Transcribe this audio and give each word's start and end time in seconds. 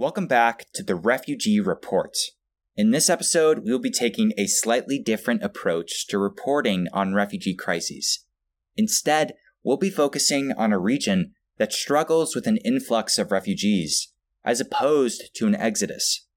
Welcome 0.00 0.28
back 0.28 0.66
to 0.74 0.84
the 0.84 0.94
Refugee 0.94 1.58
Report. 1.58 2.16
In 2.76 2.92
this 2.92 3.10
episode, 3.10 3.64
we 3.64 3.72
will 3.72 3.80
be 3.80 3.90
taking 3.90 4.32
a 4.38 4.46
slightly 4.46 4.96
different 4.96 5.42
approach 5.42 6.06
to 6.06 6.20
reporting 6.20 6.86
on 6.92 7.14
refugee 7.14 7.56
crises. 7.56 8.24
Instead, 8.76 9.32
we'll 9.64 9.76
be 9.76 9.90
focusing 9.90 10.52
on 10.52 10.72
a 10.72 10.78
region 10.78 11.32
that 11.56 11.72
struggles 11.72 12.36
with 12.36 12.46
an 12.46 12.58
influx 12.58 13.18
of 13.18 13.32
refugees, 13.32 14.12
as 14.44 14.60
opposed 14.60 15.34
to 15.34 15.48
an 15.48 15.56
exodus. 15.56 16.28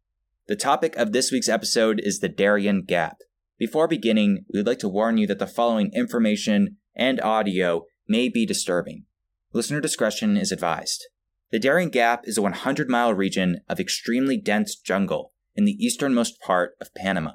The 0.47 0.55
topic 0.55 0.95
of 0.95 1.11
this 1.11 1.31
week's 1.31 1.47
episode 1.47 2.01
is 2.03 2.17
the 2.17 2.29
Darien 2.29 2.81
Gap. 2.81 3.17
Before 3.59 3.87
beginning, 3.87 4.43
we'd 4.51 4.65
like 4.65 4.79
to 4.79 4.89
warn 4.89 5.19
you 5.19 5.27
that 5.27 5.37
the 5.37 5.45
following 5.45 5.91
information 5.93 6.77
and 6.95 7.21
audio 7.21 7.85
may 8.07 8.27
be 8.27 8.43
disturbing. 8.43 9.05
Listener 9.53 9.79
discretion 9.79 10.35
is 10.35 10.51
advised. 10.51 11.05
The 11.51 11.59
Darien 11.59 11.89
Gap 11.89 12.21
is 12.23 12.37
a 12.37 12.41
100 12.41 12.89
mile 12.89 13.13
region 13.13 13.59
of 13.67 13.77
extremely 13.77 14.37
dense 14.37 14.73
jungle 14.73 15.33
in 15.53 15.65
the 15.65 15.75
easternmost 15.85 16.39
part 16.39 16.77
of 16.79 16.93
Panama. 16.95 17.33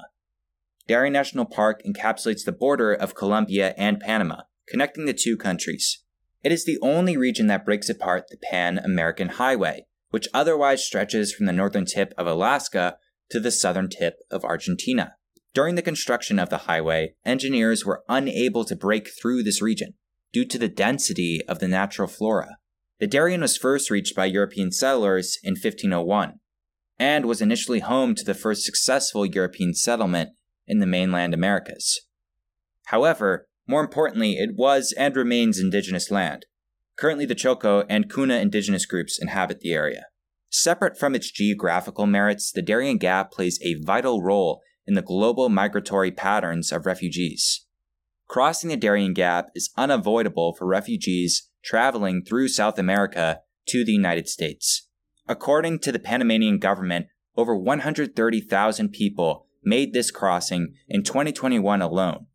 Darien 0.87 1.13
National 1.13 1.45
Park 1.45 1.83
encapsulates 1.85 2.43
the 2.43 2.51
border 2.51 2.91
of 2.91 3.13
Colombia 3.13 3.75
and 3.77 3.99
Panama, 3.99 4.41
connecting 4.67 5.05
the 5.05 5.13
two 5.13 5.37
countries. 5.37 6.03
It 6.43 6.51
is 6.51 6.65
the 6.65 6.79
only 6.81 7.15
region 7.15 7.45
that 7.47 7.63
breaks 7.63 7.89
apart 7.89 8.29
the 8.29 8.37
Pan 8.37 8.79
American 8.79 9.29
Highway, 9.29 9.85
which 10.09 10.29
otherwise 10.33 10.83
stretches 10.83 11.31
from 11.31 11.45
the 11.45 11.53
northern 11.53 11.85
tip 11.85 12.11
of 12.17 12.25
Alaska 12.25 12.97
to 13.29 13.39
the 13.39 13.51
southern 13.51 13.87
tip 13.87 14.15
of 14.31 14.43
Argentina. 14.43 15.13
During 15.53 15.75
the 15.75 15.83
construction 15.83 16.39
of 16.39 16.49
the 16.49 16.59
highway, 16.59 17.13
engineers 17.23 17.85
were 17.85 18.03
unable 18.09 18.65
to 18.65 18.75
break 18.75 19.09
through 19.09 19.43
this 19.43 19.61
region 19.61 19.93
due 20.33 20.45
to 20.45 20.57
the 20.57 20.67
density 20.67 21.41
of 21.47 21.59
the 21.59 21.67
natural 21.67 22.07
flora. 22.07 22.57
The 22.99 23.07
Darien 23.07 23.41
was 23.41 23.57
first 23.57 23.91
reached 23.91 24.15
by 24.15 24.25
European 24.25 24.71
settlers 24.71 25.37
in 25.43 25.51
1501 25.51 26.39
and 26.97 27.25
was 27.25 27.41
initially 27.41 27.79
home 27.79 28.15
to 28.15 28.23
the 28.23 28.33
first 28.33 28.63
successful 28.63 29.25
European 29.25 29.75
settlement 29.75 30.31
in 30.65 30.79
the 30.79 30.87
mainland 30.87 31.33
Americas. 31.33 32.01
However, 32.85 33.47
more 33.67 33.81
importantly, 33.81 34.37
it 34.37 34.55
was 34.55 34.93
and 34.97 35.15
remains 35.15 35.59
indigenous 35.59 36.09
land. 36.09 36.45
Currently, 36.97 37.25
the 37.25 37.35
Choco 37.35 37.85
and 37.87 38.11
Kuna 38.11 38.37
indigenous 38.37 38.87
groups 38.87 39.19
inhabit 39.21 39.59
the 39.59 39.73
area. 39.73 40.05
Separate 40.49 40.97
from 40.97 41.13
its 41.13 41.29
geographical 41.29 42.07
merits, 42.07 42.51
the 42.51 42.63
Darien 42.63 42.97
Gap 42.97 43.31
plays 43.31 43.59
a 43.61 43.75
vital 43.83 44.23
role 44.23 44.61
in 44.87 44.95
the 44.95 45.01
global 45.03 45.49
migratory 45.49 46.11
patterns 46.11 46.71
of 46.71 46.85
refugees. 46.87 47.65
Crossing 48.27 48.69
the 48.69 48.77
Darien 48.77 49.13
Gap 49.13 49.49
is 49.53 49.69
unavoidable 49.77 50.55
for 50.57 50.65
refugees 50.65 51.49
traveling 51.67 52.23
through 52.23 52.47
South 52.47 52.79
America 52.79 53.41
to 53.67 53.83
the 53.83 53.91
United 53.91 54.29
States. 54.29 54.87
According 55.27 55.79
to 55.79 55.91
the 55.91 55.99
Panamanian 55.99 56.59
government, 56.59 57.07
over 57.35 57.55
130,000 57.57 58.89
people 58.89 59.45
made 59.63 59.91
this 59.91 60.09
crossing 60.09 60.73
in 60.87 61.03
2021 61.03 61.81
alone. 61.81 62.27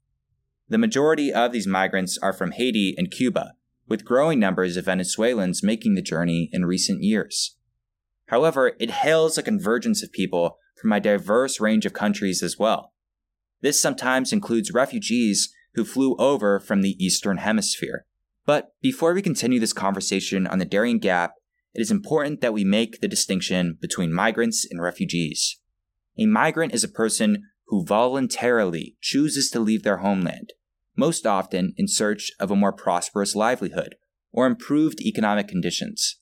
The 0.68 0.76
majority 0.76 1.32
of 1.32 1.50
these 1.50 1.66
migrants 1.66 2.18
are 2.22 2.34
from 2.34 2.52
Haiti 2.52 2.94
and 2.98 3.10
Cuba, 3.10 3.54
with 3.88 4.04
growing 4.04 4.38
numbers 4.38 4.76
of 4.76 4.84
Venezuelans 4.84 5.62
making 5.62 5.94
the 5.94 6.02
journey 6.02 6.50
in 6.52 6.66
recent 6.66 7.02
years. 7.02 7.56
However, 8.26 8.72
it 8.78 8.90
hails 8.90 9.38
a 9.38 9.42
convergence 9.42 10.02
of 10.02 10.12
people 10.12 10.58
from 10.80 10.92
a 10.92 11.00
diverse 11.00 11.58
range 11.58 11.86
of 11.86 11.94
countries 11.94 12.42
as 12.42 12.58
well. 12.58 12.92
This 13.62 13.80
sometimes 13.80 14.32
includes 14.32 14.72
refugees 14.72 15.52
who 15.74 15.84
flew 15.86 16.16
over 16.16 16.60
from 16.60 16.82
the 16.82 17.02
Eastern 17.02 17.38
Hemisphere. 17.38 18.04
But 18.44 18.70
before 18.80 19.14
we 19.14 19.22
continue 19.22 19.60
this 19.60 19.72
conversation 19.72 20.46
on 20.46 20.58
the 20.58 20.64
Darien 20.64 20.98
Gap, 20.98 21.34
it 21.74 21.80
is 21.80 21.90
important 21.90 22.40
that 22.40 22.52
we 22.52 22.64
make 22.64 23.00
the 23.00 23.08
distinction 23.08 23.78
between 23.80 24.12
migrants 24.12 24.66
and 24.68 24.82
refugees. 24.82 25.58
A 26.18 26.26
migrant 26.26 26.74
is 26.74 26.84
a 26.84 26.88
person 26.88 27.44
who 27.68 27.84
voluntarily 27.84 28.96
chooses 29.00 29.48
to 29.50 29.60
leave 29.60 29.82
their 29.82 29.98
homeland, 29.98 30.52
most 30.96 31.26
often 31.26 31.72
in 31.76 31.88
search 31.88 32.30
of 32.38 32.50
a 32.50 32.56
more 32.56 32.72
prosperous 32.72 33.34
livelihood 33.34 33.94
or 34.32 34.46
improved 34.46 35.00
economic 35.00 35.48
conditions. 35.48 36.18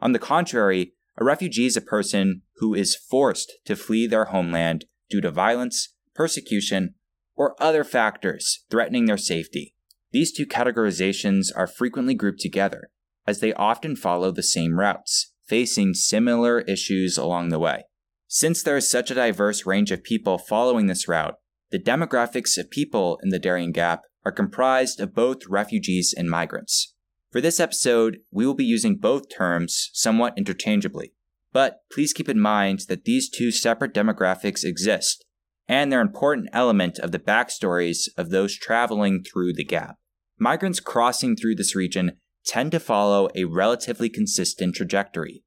On 0.00 0.12
the 0.12 0.18
contrary, 0.18 0.94
a 1.16 1.24
refugee 1.24 1.66
is 1.66 1.76
a 1.76 1.80
person 1.80 2.42
who 2.56 2.74
is 2.74 2.96
forced 2.96 3.52
to 3.66 3.76
flee 3.76 4.06
their 4.06 4.26
homeland 4.26 4.86
due 5.08 5.20
to 5.20 5.30
violence, 5.30 5.94
persecution, 6.14 6.94
or 7.36 7.54
other 7.62 7.84
factors 7.84 8.64
threatening 8.70 9.04
their 9.04 9.18
safety. 9.18 9.74
These 10.14 10.30
two 10.30 10.46
categorizations 10.46 11.48
are 11.56 11.66
frequently 11.66 12.14
grouped 12.14 12.38
together, 12.38 12.90
as 13.26 13.40
they 13.40 13.52
often 13.54 13.96
follow 13.96 14.30
the 14.30 14.44
same 14.44 14.78
routes, 14.78 15.32
facing 15.44 15.92
similar 15.92 16.60
issues 16.60 17.18
along 17.18 17.48
the 17.48 17.58
way. 17.58 17.86
Since 18.28 18.62
there 18.62 18.76
is 18.76 18.88
such 18.88 19.10
a 19.10 19.16
diverse 19.16 19.66
range 19.66 19.90
of 19.90 20.04
people 20.04 20.38
following 20.38 20.86
this 20.86 21.08
route, 21.08 21.34
the 21.72 21.80
demographics 21.80 22.56
of 22.56 22.70
people 22.70 23.18
in 23.24 23.30
the 23.30 23.40
Darien 23.40 23.72
Gap 23.72 24.02
are 24.24 24.30
comprised 24.30 25.00
of 25.00 25.16
both 25.16 25.48
refugees 25.48 26.14
and 26.16 26.30
migrants. 26.30 26.94
For 27.32 27.40
this 27.40 27.58
episode, 27.58 28.18
we 28.30 28.46
will 28.46 28.54
be 28.54 28.64
using 28.64 28.98
both 28.98 29.24
terms 29.36 29.90
somewhat 29.94 30.38
interchangeably, 30.38 31.12
but 31.52 31.80
please 31.90 32.12
keep 32.12 32.28
in 32.28 32.38
mind 32.38 32.82
that 32.86 33.04
these 33.04 33.28
two 33.28 33.50
separate 33.50 33.92
demographics 33.92 34.62
exist, 34.62 35.24
and 35.66 35.90
they're 35.90 36.00
an 36.00 36.06
important 36.06 36.50
element 36.52 37.00
of 37.00 37.10
the 37.10 37.18
backstories 37.18 38.08
of 38.16 38.30
those 38.30 38.56
traveling 38.56 39.24
through 39.24 39.52
the 39.52 39.64
gap 39.64 39.96
migrants 40.38 40.80
crossing 40.80 41.36
through 41.36 41.54
this 41.54 41.74
region 41.74 42.12
tend 42.44 42.72
to 42.72 42.80
follow 42.80 43.28
a 43.34 43.44
relatively 43.44 44.08
consistent 44.08 44.74
trajectory. 44.74 45.42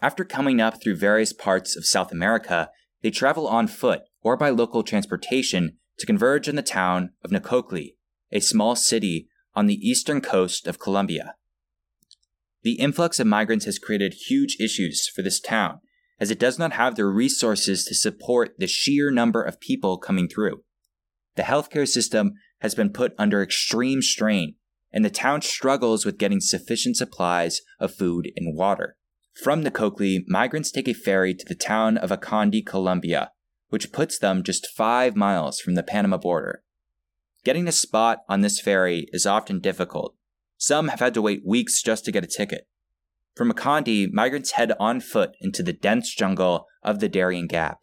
After 0.00 0.24
coming 0.24 0.60
up 0.60 0.82
through 0.82 0.96
various 0.96 1.32
parts 1.32 1.76
of 1.76 1.86
South 1.86 2.12
America, 2.12 2.70
they 3.02 3.10
travel 3.10 3.46
on 3.46 3.66
foot 3.66 4.02
or 4.22 4.36
by 4.36 4.50
local 4.50 4.82
transportation 4.82 5.78
to 5.98 6.06
converge 6.06 6.48
in 6.48 6.56
the 6.56 6.62
town 6.62 7.10
of 7.24 7.30
Necoclí, 7.30 7.94
a 8.32 8.40
small 8.40 8.76
city 8.76 9.28
on 9.54 9.66
the 9.66 9.88
eastern 9.88 10.20
coast 10.20 10.66
of 10.66 10.78
Colombia. 10.78 11.34
The 12.62 12.74
influx 12.74 13.20
of 13.20 13.26
migrants 13.26 13.64
has 13.64 13.78
created 13.78 14.14
huge 14.28 14.56
issues 14.60 15.08
for 15.08 15.22
this 15.22 15.40
town, 15.40 15.80
as 16.18 16.30
it 16.30 16.38
does 16.38 16.58
not 16.58 16.72
have 16.72 16.96
the 16.96 17.06
resources 17.06 17.84
to 17.84 17.94
support 17.94 18.58
the 18.58 18.66
sheer 18.66 19.10
number 19.10 19.42
of 19.42 19.60
people 19.60 19.98
coming 19.98 20.28
through. 20.28 20.62
The 21.36 21.42
healthcare 21.42 21.86
system 21.86 22.32
has 22.60 22.74
been 22.74 22.90
put 22.90 23.14
under 23.18 23.42
extreme 23.42 24.02
strain, 24.02 24.54
and 24.92 25.04
the 25.04 25.10
town 25.10 25.42
struggles 25.42 26.04
with 26.04 26.18
getting 26.18 26.40
sufficient 26.40 26.96
supplies 26.96 27.60
of 27.78 27.94
food 27.94 28.30
and 28.36 28.56
water. 28.56 28.96
From 29.42 29.62
Necoclí, 29.62 30.20
migrants 30.26 30.70
take 30.70 30.88
a 30.88 30.94
ferry 30.94 31.34
to 31.34 31.44
the 31.46 31.54
town 31.54 31.98
of 31.98 32.10
Acandi, 32.10 32.64
Colombia, 32.64 33.30
which 33.68 33.92
puts 33.92 34.18
them 34.18 34.42
just 34.42 34.68
five 34.74 35.14
miles 35.14 35.60
from 35.60 35.74
the 35.74 35.82
Panama 35.82 36.16
border. 36.16 36.62
Getting 37.44 37.68
a 37.68 37.72
spot 37.72 38.20
on 38.28 38.40
this 38.40 38.60
ferry 38.60 39.06
is 39.12 39.26
often 39.26 39.60
difficult. 39.60 40.14
Some 40.56 40.88
have 40.88 41.00
had 41.00 41.14
to 41.14 41.22
wait 41.22 41.42
weeks 41.44 41.82
just 41.82 42.04
to 42.06 42.12
get 42.12 42.24
a 42.24 42.26
ticket. 42.26 42.66
From 43.36 43.52
Acandi, 43.52 44.10
migrants 44.10 44.52
head 44.52 44.72
on 44.80 45.00
foot 45.00 45.32
into 45.42 45.62
the 45.62 45.74
dense 45.74 46.14
jungle 46.14 46.64
of 46.82 47.00
the 47.00 47.08
Darien 47.08 47.46
Gap. 47.46 47.80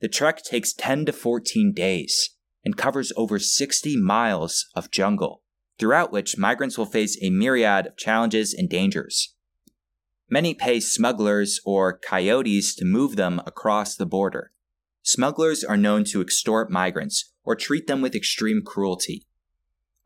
The 0.00 0.08
trek 0.08 0.42
takes 0.42 0.72
10 0.72 1.06
to 1.06 1.12
14 1.12 1.74
days, 1.74 2.30
and 2.64 2.76
covers 2.76 3.12
over 3.16 3.38
60 3.38 3.96
miles 4.00 4.66
of 4.74 4.90
jungle, 4.90 5.42
throughout 5.78 6.12
which 6.12 6.38
migrants 6.38 6.76
will 6.76 6.86
face 6.86 7.18
a 7.22 7.30
myriad 7.30 7.86
of 7.86 7.96
challenges 7.96 8.52
and 8.52 8.68
dangers. 8.68 9.34
Many 10.30 10.54
pay 10.54 10.80
smugglers 10.80 11.60
or 11.64 11.98
coyotes 11.98 12.74
to 12.76 12.84
move 12.84 13.16
them 13.16 13.40
across 13.46 13.96
the 13.96 14.06
border. 14.06 14.52
Smugglers 15.02 15.64
are 15.64 15.76
known 15.76 16.04
to 16.04 16.20
extort 16.20 16.70
migrants 16.70 17.32
or 17.44 17.56
treat 17.56 17.86
them 17.86 18.02
with 18.02 18.14
extreme 18.14 18.62
cruelty. 18.62 19.26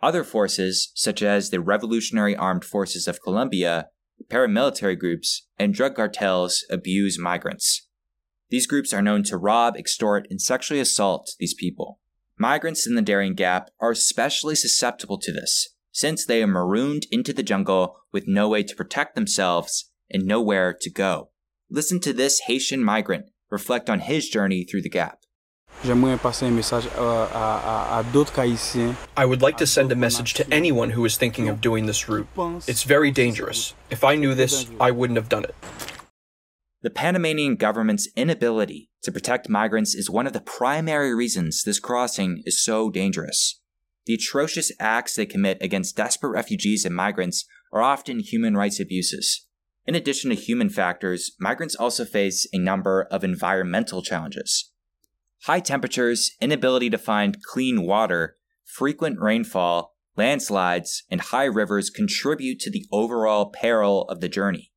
Other 0.00 0.22
forces, 0.22 0.92
such 0.94 1.22
as 1.22 1.50
the 1.50 1.60
Revolutionary 1.60 2.36
Armed 2.36 2.64
Forces 2.64 3.08
of 3.08 3.22
Colombia, 3.22 3.88
paramilitary 4.28 4.98
groups, 4.98 5.46
and 5.58 5.74
drug 5.74 5.96
cartels, 5.96 6.64
abuse 6.70 7.18
migrants. 7.18 7.88
These 8.50 8.66
groups 8.66 8.92
are 8.92 9.02
known 9.02 9.22
to 9.24 9.36
rob, 9.36 9.76
extort, 9.76 10.26
and 10.30 10.40
sexually 10.40 10.80
assault 10.80 11.30
these 11.38 11.54
people. 11.54 11.98
Migrants 12.42 12.88
in 12.88 12.96
the 12.96 13.02
Darien 13.02 13.34
Gap 13.34 13.70
are 13.78 13.92
especially 13.92 14.56
susceptible 14.56 15.16
to 15.16 15.30
this, 15.30 15.76
since 15.92 16.26
they 16.26 16.42
are 16.42 16.48
marooned 16.48 17.06
into 17.12 17.32
the 17.32 17.44
jungle 17.44 17.94
with 18.10 18.26
no 18.26 18.48
way 18.48 18.64
to 18.64 18.74
protect 18.74 19.14
themselves 19.14 19.92
and 20.10 20.26
nowhere 20.26 20.76
to 20.80 20.90
go. 20.90 21.30
Listen 21.70 22.00
to 22.00 22.12
this 22.12 22.40
Haitian 22.48 22.82
migrant 22.82 23.26
reflect 23.48 23.88
on 23.88 24.00
his 24.00 24.28
journey 24.28 24.64
through 24.64 24.82
the 24.82 24.90
gap. 24.90 25.20
Euh, 25.84 25.98
I 29.16 29.24
would 29.24 29.40
like 29.40 29.56
to 29.58 29.66
send 29.66 29.92
a 29.92 29.96
message 29.96 30.34
to 30.34 30.52
anyone 30.52 30.90
who 30.90 31.04
is 31.04 31.16
thinking 31.16 31.48
of 31.48 31.60
doing 31.60 31.86
this 31.86 32.08
route. 32.08 32.26
It's 32.66 32.82
very 32.82 33.12
dangerous. 33.12 33.72
If 33.88 34.02
I 34.02 34.16
knew 34.16 34.34
this, 34.34 34.68
I 34.80 34.90
wouldn't 34.90 35.16
have 35.16 35.28
done 35.28 35.44
it. 35.44 35.54
The 36.82 36.90
Panamanian 36.90 37.54
government's 37.54 38.08
inability 38.16 38.90
to 39.04 39.12
protect 39.12 39.48
migrants 39.48 39.94
is 39.94 40.10
one 40.10 40.26
of 40.26 40.32
the 40.32 40.40
primary 40.40 41.14
reasons 41.14 41.62
this 41.62 41.78
crossing 41.78 42.42
is 42.44 42.60
so 42.60 42.90
dangerous. 42.90 43.60
The 44.06 44.14
atrocious 44.14 44.72
acts 44.80 45.14
they 45.14 45.26
commit 45.26 45.58
against 45.60 45.96
desperate 45.96 46.30
refugees 46.30 46.84
and 46.84 46.92
migrants 46.92 47.46
are 47.72 47.82
often 47.82 48.18
human 48.18 48.56
rights 48.56 48.80
abuses. 48.80 49.46
In 49.86 49.94
addition 49.94 50.30
to 50.30 50.36
human 50.36 50.70
factors, 50.70 51.36
migrants 51.38 51.76
also 51.76 52.04
face 52.04 52.48
a 52.52 52.58
number 52.58 53.06
of 53.12 53.22
environmental 53.22 54.02
challenges. 54.02 54.72
High 55.44 55.60
temperatures, 55.60 56.32
inability 56.40 56.90
to 56.90 56.98
find 56.98 57.44
clean 57.44 57.82
water, 57.86 58.38
frequent 58.64 59.20
rainfall, 59.20 59.94
landslides, 60.16 61.04
and 61.08 61.20
high 61.20 61.44
rivers 61.44 61.90
contribute 61.90 62.58
to 62.58 62.72
the 62.72 62.86
overall 62.90 63.50
peril 63.50 64.02
of 64.08 64.20
the 64.20 64.28
journey. 64.28 64.71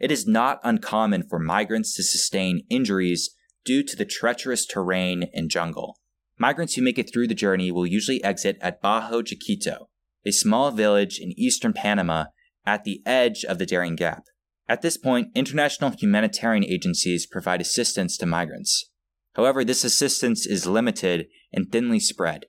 It 0.00 0.10
is 0.10 0.26
not 0.26 0.60
uncommon 0.64 1.28
for 1.28 1.38
migrants 1.38 1.94
to 1.94 2.02
sustain 2.02 2.64
injuries 2.70 3.36
due 3.66 3.82
to 3.82 3.94
the 3.94 4.06
treacherous 4.06 4.64
terrain 4.64 5.24
and 5.34 5.50
jungle. 5.50 5.98
Migrants 6.38 6.74
who 6.74 6.82
make 6.82 6.98
it 6.98 7.12
through 7.12 7.28
the 7.28 7.34
journey 7.34 7.70
will 7.70 7.86
usually 7.86 8.24
exit 8.24 8.56
at 8.62 8.82
Bajo 8.82 9.24
Chiquito, 9.26 9.90
a 10.24 10.30
small 10.30 10.70
village 10.70 11.18
in 11.18 11.38
eastern 11.38 11.74
Panama 11.74 12.24
at 12.64 12.84
the 12.84 13.02
edge 13.04 13.44
of 13.44 13.58
the 13.58 13.66
Darien 13.66 13.94
Gap. 13.94 14.24
At 14.66 14.80
this 14.80 14.96
point, 14.96 15.28
international 15.34 15.90
humanitarian 15.90 16.64
agencies 16.64 17.26
provide 17.26 17.60
assistance 17.60 18.16
to 18.16 18.26
migrants. 18.26 18.90
However, 19.34 19.64
this 19.64 19.84
assistance 19.84 20.46
is 20.46 20.66
limited 20.66 21.26
and 21.52 21.70
thinly 21.70 22.00
spread. 22.00 22.46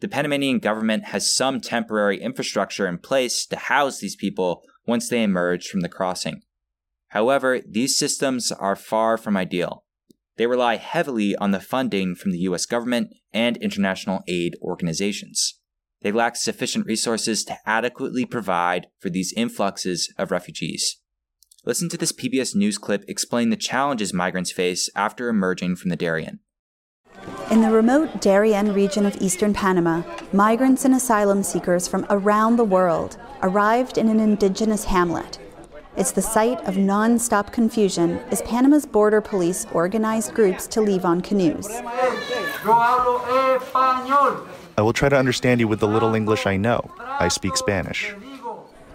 The 0.00 0.08
Panamanian 0.08 0.58
government 0.58 1.06
has 1.06 1.34
some 1.34 1.60
temporary 1.60 2.20
infrastructure 2.20 2.86
in 2.86 2.98
place 2.98 3.46
to 3.46 3.56
house 3.56 4.00
these 4.00 4.16
people 4.16 4.62
once 4.86 5.08
they 5.08 5.22
emerge 5.22 5.68
from 5.68 5.80
the 5.80 5.88
crossing. 5.88 6.42
However, 7.16 7.60
these 7.66 7.96
systems 7.96 8.52
are 8.52 8.76
far 8.76 9.16
from 9.16 9.38
ideal. 9.38 9.84
They 10.36 10.46
rely 10.46 10.76
heavily 10.76 11.34
on 11.34 11.50
the 11.50 11.60
funding 11.60 12.14
from 12.14 12.30
the 12.30 12.40
US 12.40 12.66
government 12.66 13.08
and 13.32 13.56
international 13.56 14.20
aid 14.28 14.54
organizations. 14.60 15.58
They 16.02 16.12
lack 16.12 16.36
sufficient 16.36 16.84
resources 16.84 17.42
to 17.44 17.56
adequately 17.64 18.26
provide 18.26 18.88
for 18.98 19.08
these 19.08 19.32
influxes 19.34 20.12
of 20.18 20.30
refugees. 20.30 21.00
Listen 21.64 21.88
to 21.88 21.96
this 21.96 22.12
PBS 22.12 22.54
News 22.54 22.76
clip 22.76 23.02
explain 23.08 23.48
the 23.48 23.56
challenges 23.56 24.12
migrants 24.12 24.52
face 24.52 24.90
after 24.94 25.30
emerging 25.30 25.76
from 25.76 25.88
the 25.88 25.96
Darien. 25.96 26.40
In 27.50 27.62
the 27.62 27.70
remote 27.70 28.20
Darien 28.20 28.74
region 28.74 29.06
of 29.06 29.16
eastern 29.22 29.54
Panama, 29.54 30.02
migrants 30.34 30.84
and 30.84 30.94
asylum 30.94 31.42
seekers 31.42 31.88
from 31.88 32.04
around 32.10 32.56
the 32.56 32.64
world 32.64 33.16
arrived 33.40 33.96
in 33.96 34.10
an 34.10 34.20
indigenous 34.20 34.84
hamlet. 34.84 35.38
It's 35.96 36.12
the 36.12 36.20
site 36.20 36.60
of 36.68 36.76
non 36.76 37.18
stop 37.18 37.52
confusion 37.52 38.18
as 38.30 38.42
Panama's 38.42 38.84
border 38.84 39.22
police 39.22 39.66
organized 39.72 40.34
groups 40.34 40.66
to 40.68 40.82
leave 40.82 41.06
on 41.06 41.22
canoes. 41.22 41.68
I 44.78 44.82
will 44.82 44.92
try 44.92 45.08
to 45.08 45.16
understand 45.16 45.60
you 45.60 45.68
with 45.68 45.80
the 45.80 45.88
little 45.88 46.14
English 46.14 46.46
I 46.46 46.58
know. 46.58 46.90
I 46.98 47.28
speak 47.28 47.56
Spanish. 47.56 48.14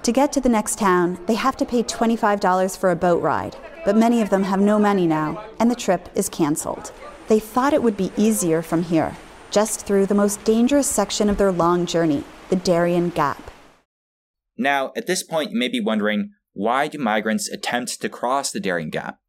To 0.03 0.11
get 0.11 0.31
to 0.33 0.41
the 0.41 0.49
next 0.49 0.77
town, 0.77 1.19
they 1.25 1.33
have 1.33 1.57
to 1.57 1.65
pay 1.65 1.81
$25 1.81 2.77
for 2.77 2.91
a 2.91 2.95
boat 2.95 3.23
ride, 3.23 3.55
but 3.83 3.97
many 3.97 4.21
of 4.21 4.29
them 4.29 4.43
have 4.43 4.59
no 4.59 4.77
money 4.77 5.07
now, 5.07 5.43
and 5.59 5.71
the 5.71 5.75
trip 5.75 6.07
is 6.13 6.29
canceled. 6.29 6.91
They 7.29 7.39
thought 7.39 7.73
it 7.73 7.81
would 7.81 7.97
be 7.97 8.11
easier 8.15 8.61
from 8.61 8.83
here, 8.83 9.17
just 9.49 9.87
through 9.87 10.05
the 10.05 10.13
most 10.13 10.43
dangerous 10.43 10.87
section 10.87 11.29
of 11.29 11.37
their 11.37 11.51
long 11.51 11.87
journey, 11.87 12.23
the 12.49 12.55
Darien 12.55 13.09
Gap. 13.09 13.49
Now, 14.55 14.91
at 14.95 15.07
this 15.07 15.23
point, 15.23 15.51
you 15.51 15.57
may 15.57 15.67
be 15.67 15.79
wondering 15.79 16.31
why 16.53 16.87
do 16.87 16.97
migrants 16.97 17.49
attempt 17.49 18.01
to 18.01 18.09
cross 18.09 18.51
the 18.51 18.59
Darien 18.59 18.89
Gap? 18.89 19.19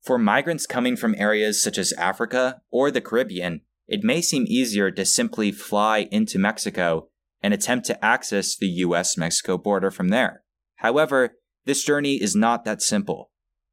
For 0.00 0.18
migrants 0.18 0.66
coming 0.66 0.96
from 0.96 1.14
areas 1.16 1.62
such 1.62 1.78
as 1.78 1.92
Africa 1.92 2.62
or 2.70 2.90
the 2.90 3.00
Caribbean, 3.00 3.60
it 3.86 4.02
may 4.02 4.20
seem 4.20 4.44
easier 4.48 4.90
to 4.90 5.04
simply 5.04 5.52
fly 5.52 6.08
into 6.10 6.38
Mexico 6.38 7.08
and 7.42 7.52
attempt 7.52 7.86
to 7.86 8.04
access 8.04 8.56
the 8.56 8.68
US 8.68 9.16
Mexico 9.16 9.58
border 9.58 9.90
from 9.90 10.08
there. 10.08 10.42
However, 10.76 11.36
this 11.64 11.84
journey 11.84 12.20
is 12.20 12.34
not 12.34 12.64
that 12.64 12.82
simple. 12.82 13.30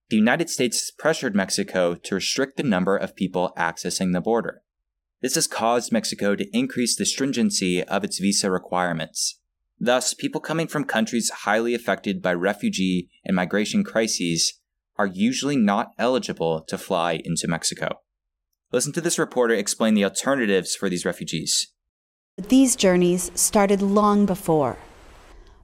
The 0.09 0.17
United 0.17 0.50
States 0.50 0.91
pressured 0.91 1.35
Mexico 1.35 1.95
to 1.95 2.15
restrict 2.15 2.57
the 2.57 2.63
number 2.63 2.97
of 2.97 3.15
people 3.15 3.53
accessing 3.57 4.13
the 4.13 4.21
border. 4.21 4.61
This 5.21 5.35
has 5.35 5.47
caused 5.47 5.91
Mexico 5.91 6.35
to 6.35 6.50
increase 6.57 6.95
the 6.95 7.06
stringency 7.06 7.83
of 7.83 8.03
its 8.03 8.19
visa 8.19 8.50
requirements. 8.50 9.38
Thus, 9.79 10.13
people 10.13 10.41
coming 10.41 10.67
from 10.67 10.83
countries 10.83 11.31
highly 11.43 11.73
affected 11.73 12.21
by 12.21 12.33
refugee 12.33 13.09
and 13.23 13.35
migration 13.35 13.83
crises 13.83 14.59
are 14.97 15.07
usually 15.07 15.55
not 15.55 15.91
eligible 15.97 16.65
to 16.67 16.77
fly 16.77 17.21
into 17.23 17.47
Mexico. 17.47 18.01
Listen 18.71 18.91
to 18.93 19.01
this 19.01 19.17
reporter 19.17 19.53
explain 19.53 19.93
the 19.93 20.03
alternatives 20.03 20.75
for 20.75 20.89
these 20.89 21.05
refugees. 21.05 21.71
These 22.37 22.75
journeys 22.75 23.31
started 23.35 23.81
long 23.81 24.25
before. 24.25 24.77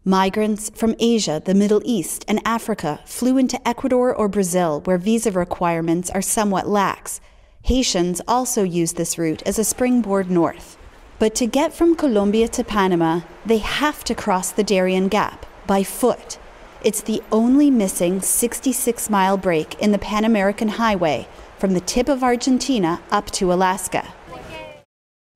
Migrants 0.06 0.70
from 0.70 0.96
Asia, 1.00 1.42
the 1.44 1.54
Middle 1.54 1.82
East, 1.84 2.24
and 2.28 2.40
Africa 2.46 3.02
flew 3.06 3.38
into 3.38 3.68
Ecuador 3.68 4.14
or 4.14 4.30
Brazil, 4.30 4.82
where 4.82 4.98
visa 4.98 5.32
requirements 5.32 6.10
are 6.10 6.22
somewhat 6.22 6.68
lax. 6.68 7.20
Haitians 7.64 8.22
also 8.28 8.64
used 8.64 8.98
this 8.98 9.18
route 9.18 9.42
as 9.48 9.58
a 9.58 9.64
springboard 9.64 10.30
north. 10.30 10.78
But 11.18 11.34
to 11.36 11.48
get 11.48 11.74
from 11.74 11.96
Colombia 11.96 12.50
to 12.50 12.64
Panama, 12.64 13.22
they 13.46 13.60
have 13.60 14.04
to 14.04 14.16
cross 14.16 14.52
the 14.52 14.66
Darien 14.66 15.08
Gap 15.08 15.46
by 15.66 15.82
foot. 15.82 16.38
It's 16.84 17.02
the 17.02 17.24
only 17.32 17.72
missing 17.72 18.20
66 18.20 19.10
mile 19.10 19.38
break 19.38 19.80
in 19.80 19.92
the 19.94 19.98
Pan 19.98 20.26
American 20.26 20.68
Highway 20.68 21.28
from 21.58 21.74
the 21.74 21.80
tip 21.80 22.10
of 22.10 22.22
Argentina 22.22 23.02
up 23.12 23.32
to 23.32 23.54
Alaska. 23.54 24.14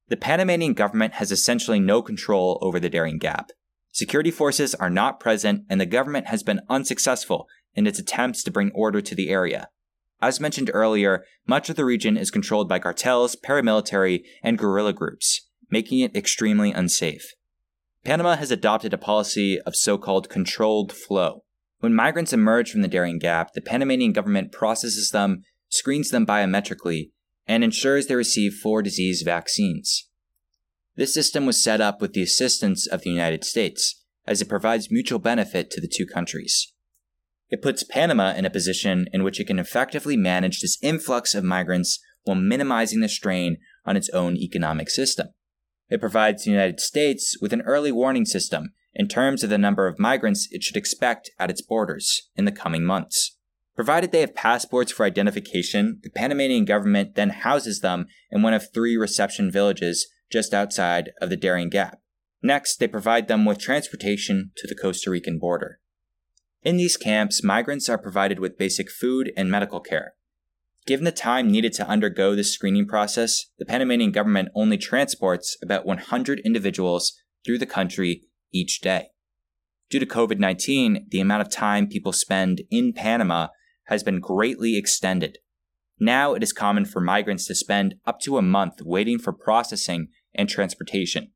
The 0.10 0.18
Panamanian 0.18 0.74
government 0.74 1.14
has 1.14 1.32
essentially 1.32 1.80
no 1.80 2.02
control 2.02 2.60
over 2.62 2.80
the 2.80 2.90
Darien 2.90 3.18
Gap. 3.18 3.52
Security 3.92 4.32
forces 4.32 4.76
are 4.76 4.90
not 4.90 5.20
present, 5.20 5.64
and 5.70 5.80
the 5.80 5.86
government 5.86 6.28
has 6.28 6.44
been 6.44 6.62
unsuccessful 6.70 7.48
in 7.74 7.88
its 7.88 8.00
attempts 8.00 8.44
to 8.44 8.52
bring 8.52 8.72
order 8.76 9.02
to 9.02 9.16
the 9.16 9.30
area. 9.30 9.70
As 10.22 10.42
mentioned 10.42 10.70
earlier, 10.74 11.24
much 11.48 11.70
of 11.70 11.78
the 11.78 11.86
region 11.86 12.18
is 12.18 12.32
controlled 12.32 12.68
by 12.68 12.80
cartels, 12.80 13.38
paramilitary, 13.38 14.24
and 14.44 14.58
guerrilla 14.58 14.94
groups, 14.94 15.49
making 15.70 16.00
it 16.00 16.16
extremely 16.16 16.72
unsafe. 16.72 17.34
Panama 18.04 18.36
has 18.36 18.52
adopted 18.52 18.94
a 18.94 18.98
policy 18.98 19.60
of 19.62 19.76
so 19.76 19.98
called 19.98 20.30
controlled 20.30 20.92
flow. 20.92 21.44
When 21.80 21.94
migrants 21.94 22.34
emerge 22.34 22.72
from 22.72 22.82
the 22.82 22.88
Darien 22.88 23.20
Gap, 23.20 23.54
the 23.54 23.62
Panamanian 23.62 24.14
government 24.14 24.52
processes 24.52 25.12
them, 25.12 25.44
screens 25.70 26.10
them 26.10 26.26
biometrically, 26.26 27.12
and 27.48 27.64
ensures 27.64 28.08
they 28.08 28.16
receive 28.16 28.54
four 28.54 28.82
disease 28.82 29.22
vaccines. 29.22 30.08
This 30.96 31.14
system 31.14 31.46
was 31.46 31.64
set 31.64 31.80
up 31.82 32.02
with 32.02 32.14
the 32.14 32.22
assistance 32.22 32.86
of 32.86 33.02
the 33.02 33.10
United 33.10 33.44
States, 33.44 34.04
as 34.28 34.42
it 34.42 34.50
provides 34.50 34.92
mutual 34.92 35.20
benefit 35.20 35.72
to 35.72 35.82
the 35.82 35.88
two 35.88 36.06
countries. 36.06 36.74
It 37.50 37.62
puts 37.62 37.84
Panama 37.84 38.34
in 38.34 38.46
a 38.46 38.50
position 38.50 39.08
in 39.12 39.24
which 39.24 39.40
it 39.40 39.48
can 39.48 39.60
effectively 39.60 40.18
manage 40.18 40.60
this 40.60 40.78
influx 40.84 41.34
of 41.34 41.44
migrants 41.44 42.00
while 42.24 42.36
minimizing 42.36 43.00
the 43.00 43.10
strain 43.10 43.58
on 43.86 43.98
its 43.98 44.10
own 44.10 44.36
economic 44.36 44.90
system. 44.90 45.30
It 45.90 46.00
provides 46.00 46.44
the 46.44 46.52
United 46.52 46.80
States 46.80 47.38
with 47.42 47.54
an 47.54 47.62
early 47.62 47.92
warning 47.92 48.26
system 48.26 48.74
in 48.94 49.08
terms 49.08 49.44
of 49.44 49.50
the 49.50 49.58
number 49.58 49.88
of 49.88 50.00
migrants 50.00 50.48
it 50.52 50.64
should 50.64 50.78
expect 50.78 51.32
at 51.40 51.50
its 51.50 51.62
borders 51.62 52.30
in 52.36 52.46
the 52.46 52.52
coming 52.52 52.84
months. 52.84 53.38
Provided 53.76 54.12
they 54.12 54.20
have 54.20 54.36
passports 54.36 54.92
for 54.92 55.06
identification, 55.06 56.00
the 56.04 56.10
Panamanian 56.10 56.66
government 56.66 57.16
then 57.16 57.30
houses 57.30 57.80
them 57.80 58.08
in 58.30 58.42
one 58.42 58.54
of 58.54 58.74
three 58.74 58.98
reception 58.98 59.50
villages 59.52 60.08
just 60.30 60.54
outside 60.54 61.12
of 61.22 61.30
the 61.30 61.38
Darien 61.38 61.70
Gap. 61.70 62.00
Next, 62.44 62.78
they 62.78 62.88
provide 62.88 63.28
them 63.28 63.46
with 63.46 63.58
transportation 63.58 64.52
to 64.58 64.68
the 64.68 64.76
Costa 64.76 65.10
Rican 65.10 65.40
border. 65.40 65.80
In 66.62 66.78
these 66.78 66.98
camps, 66.98 67.44
migrants 67.44 67.88
are 67.88 67.98
provided 67.98 68.40
with 68.40 68.58
basic 68.58 68.90
food 68.92 69.32
and 69.38 69.50
medical 69.50 69.80
care. 69.80 70.14
Given 70.90 71.06
the 71.06 71.12
time 71.12 71.52
needed 71.52 71.74
to 71.74 71.88
undergo 71.88 72.34
this 72.34 72.52
screening 72.52 72.88
process, 72.88 73.46
the 73.60 73.66
Panamanian 73.66 74.12
government 74.12 74.50
only 74.56 74.76
transports 74.76 75.56
about 75.62 75.86
100 75.86 76.40
individuals 76.40 77.14
through 77.46 77.60
the 77.60 77.68
country 77.68 78.24
each 78.52 78.82
day. 78.82 79.10
Due 79.92 80.00
to 80.00 80.08
COVID 80.08 80.40
19, 80.40 81.06
the 81.12 81.20
amount 81.20 81.44
of 81.44 81.52
time 81.52 81.88
people 81.88 82.12
spend 82.12 82.64
in 82.72 82.92
Panama 82.92 83.50
has 83.84 84.02
been 84.02 84.20
greatly 84.20 84.80
extended. 84.80 85.38
Now 86.00 86.34
it 86.34 86.42
is 86.42 86.52
common 86.52 86.86
for 86.86 87.02
migrants 87.02 87.46
to 87.46 87.54
spend 87.54 87.94
up 88.08 88.20
to 88.22 88.40
a 88.40 88.42
month 88.42 88.82
waiting 88.82 89.20
for 89.20 89.32
processing 89.32 90.08
and 90.34 90.50
transportation. 90.50 91.34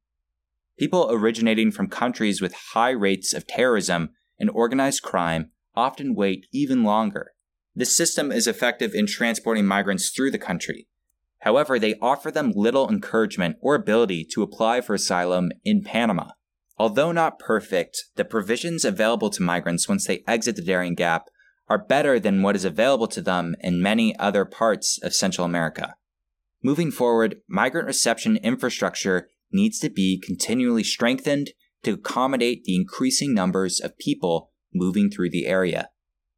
People 0.79 1.09
originating 1.11 1.69
from 1.69 1.89
countries 1.89 2.41
with 2.41 2.55
high 2.73 2.89
rates 2.89 3.35
of 3.35 3.45
terrorism 3.45 4.09
and 4.39 4.49
organized 4.49 5.03
crime 5.03 5.51
often 5.75 6.15
wait 6.15 6.47
even 6.51 6.83
longer. 6.83 7.33
This 7.75 7.95
system 7.95 8.31
is 8.31 8.47
effective 8.47 8.93
in 8.93 9.07
transporting 9.07 9.65
migrants 9.65 10.09
through 10.09 10.31
the 10.31 10.37
country. 10.37 10.87
However, 11.39 11.79
they 11.79 11.95
offer 12.01 12.31
them 12.31 12.53
little 12.55 12.89
encouragement 12.89 13.57
or 13.61 13.75
ability 13.75 14.25
to 14.33 14.43
apply 14.43 14.81
for 14.81 14.93
asylum 14.93 15.51
in 15.65 15.83
Panama. 15.83 16.31
Although 16.77 17.11
not 17.11 17.39
perfect, 17.39 18.05
the 18.15 18.25
provisions 18.25 18.85
available 18.85 19.29
to 19.31 19.43
migrants 19.43 19.89
once 19.89 20.07
they 20.07 20.23
exit 20.27 20.55
the 20.55 20.61
Darien 20.61 20.95
Gap 20.95 21.29
are 21.67 21.77
better 21.77 22.19
than 22.19 22.41
what 22.41 22.55
is 22.55 22.65
available 22.65 23.07
to 23.07 23.21
them 23.21 23.55
in 23.59 23.81
many 23.81 24.17
other 24.17 24.45
parts 24.45 24.99
of 25.01 25.13
Central 25.13 25.45
America. 25.45 25.95
Moving 26.63 26.91
forward, 26.91 27.41
migrant 27.47 27.87
reception 27.87 28.37
infrastructure 28.37 29.29
needs 29.51 29.79
to 29.79 29.89
be 29.89 30.19
continually 30.19 30.83
strengthened 30.83 31.51
to 31.83 31.93
accommodate 31.93 32.63
the 32.63 32.75
increasing 32.75 33.33
numbers 33.33 33.79
of 33.79 33.97
people 33.97 34.51
moving 34.73 35.09
through 35.09 35.29
the 35.29 35.45
area. 35.45 35.89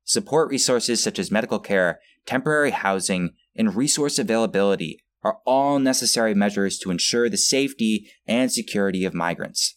Support 0.05 0.49
resources 0.49 1.03
such 1.03 1.17
as 1.17 1.31
medical 1.31 1.59
care, 1.59 1.99
temporary 2.27 2.71
housing, 2.71 3.31
and 3.55 3.75
resource 3.75 4.19
availability 4.19 4.99
are 5.23 5.39
all 5.45 5.79
necessary 5.79 6.35
measures 6.35 6.77
to 6.79 6.91
ensure 6.91 7.27
the 7.27 7.37
safety 7.37 8.11
and 8.27 8.51
security 8.51 9.03
of 9.03 9.15
migrants. 9.15 9.75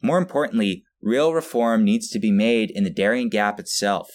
More 0.00 0.16
importantly, 0.16 0.84
real 1.02 1.34
reform 1.34 1.84
needs 1.84 2.08
to 2.08 2.18
be 2.18 2.30
made 2.30 2.70
in 2.70 2.84
the 2.84 2.90
Darien 2.90 3.28
Gap 3.28 3.60
itself. 3.60 4.08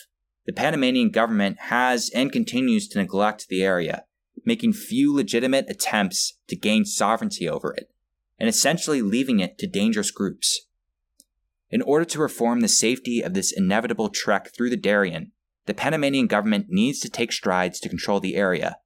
The 0.47 0.53
Panamanian 0.53 1.11
government 1.11 1.57
has 1.61 2.09
and 2.15 2.31
continues 2.31 2.87
to 2.89 2.97
neglect 2.97 3.47
the 3.47 3.63
area, 3.63 4.05
making 4.43 4.73
few 4.73 5.13
legitimate 5.13 5.69
attempts 5.69 6.39
to 6.47 6.55
gain 6.55 6.85
sovereignty 6.85 7.47
over 7.47 7.71
it, 7.73 7.91
and 8.39 8.49
essentially 8.49 9.03
leaving 9.03 9.39
it 9.39 9.59
to 9.59 9.67
dangerous 9.67 10.09
groups. 10.09 10.61
In 11.69 11.83
order 11.83 12.05
to 12.05 12.19
reform 12.19 12.61
the 12.61 12.67
safety 12.67 13.21
of 13.21 13.35
this 13.35 13.51
inevitable 13.51 14.09
trek 14.09 14.51
through 14.55 14.71
the 14.71 14.77
Darien, 14.77 15.31
the 15.65 15.73
Panamanian 15.73 16.27
government 16.27 16.67
needs 16.69 16.99
to 16.99 17.09
take 17.09 17.31
strides 17.31 17.79
to 17.79 17.89
control 17.89 18.19
the 18.19 18.35
area. 18.35 18.77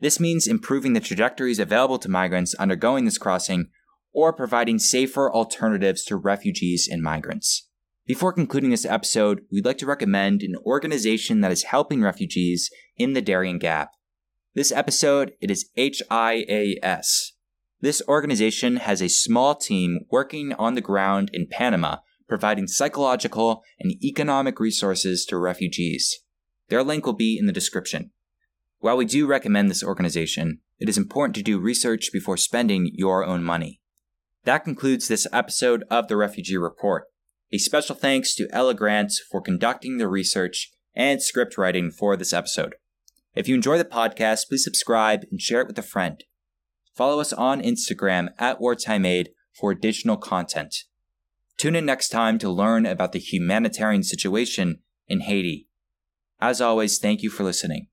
This 0.00 0.20
means 0.20 0.46
improving 0.46 0.92
the 0.92 1.00
trajectories 1.00 1.58
available 1.58 1.98
to 1.98 2.08
migrants 2.08 2.54
undergoing 2.54 3.04
this 3.04 3.18
crossing 3.18 3.68
or 4.12 4.32
providing 4.32 4.78
safer 4.78 5.32
alternatives 5.32 6.04
to 6.04 6.16
refugees 6.16 6.88
and 6.90 7.02
migrants. 7.02 7.68
Before 8.06 8.32
concluding 8.32 8.70
this 8.70 8.86
episode, 8.86 9.42
we'd 9.52 9.66
like 9.66 9.78
to 9.78 9.86
recommend 9.86 10.42
an 10.42 10.54
organization 10.64 11.40
that 11.40 11.52
is 11.52 11.64
helping 11.64 12.00
refugees 12.00 12.70
in 12.96 13.12
the 13.12 13.20
Darien 13.20 13.58
Gap. 13.58 13.90
This 14.54 14.72
episode, 14.72 15.32
it 15.40 15.50
is 15.50 15.68
HIAS. 15.76 17.32
This 17.80 18.02
organization 18.08 18.76
has 18.78 19.02
a 19.02 19.08
small 19.08 19.54
team 19.54 20.00
working 20.10 20.52
on 20.54 20.74
the 20.74 20.80
ground 20.80 21.30
in 21.32 21.48
Panama, 21.50 21.98
providing 22.28 22.66
psychological 22.66 23.62
and 23.80 23.92
economic 24.04 24.60
resources 24.60 25.24
to 25.26 25.38
refugees. 25.38 26.20
Their 26.68 26.84
link 26.84 27.06
will 27.06 27.14
be 27.14 27.38
in 27.38 27.46
the 27.46 27.52
description. 27.52 28.10
While 28.80 28.96
we 28.96 29.06
do 29.06 29.26
recommend 29.26 29.70
this 29.70 29.82
organization, 29.82 30.60
it 30.78 30.88
is 30.88 30.98
important 30.98 31.34
to 31.36 31.42
do 31.42 31.58
research 31.58 32.10
before 32.12 32.36
spending 32.36 32.90
your 32.94 33.24
own 33.24 33.42
money. 33.42 33.80
That 34.44 34.64
concludes 34.64 35.08
this 35.08 35.26
episode 35.32 35.84
of 35.90 36.08
the 36.08 36.16
Refugee 36.16 36.56
Report. 36.56 37.04
A 37.50 37.58
special 37.58 37.96
thanks 37.96 38.34
to 38.36 38.48
Ella 38.52 38.74
Grant 38.74 39.12
for 39.30 39.40
conducting 39.40 39.96
the 39.96 40.06
research 40.06 40.70
and 40.94 41.22
script 41.22 41.56
writing 41.56 41.90
for 41.90 42.16
this 42.16 42.32
episode. 42.32 42.74
If 43.34 43.48
you 43.48 43.54
enjoy 43.54 43.78
the 43.78 43.84
podcast, 43.84 44.48
please 44.48 44.64
subscribe 44.64 45.24
and 45.30 45.40
share 45.40 45.62
it 45.62 45.66
with 45.66 45.78
a 45.78 45.82
friend. 45.82 46.22
Follow 46.94 47.20
us 47.20 47.32
on 47.32 47.62
Instagram 47.62 48.28
at 48.38 48.60
wartimeaide 48.60 49.28
for 49.58 49.70
additional 49.70 50.16
content. 50.16 50.74
Tune 51.58 51.74
in 51.74 51.84
next 51.84 52.10
time 52.10 52.38
to 52.38 52.48
learn 52.48 52.86
about 52.86 53.10
the 53.10 53.18
humanitarian 53.18 54.04
situation 54.04 54.78
in 55.08 55.20
Haiti. 55.20 55.66
As 56.40 56.60
always, 56.60 56.98
thank 56.98 57.22
you 57.22 57.30
for 57.30 57.42
listening. 57.42 57.88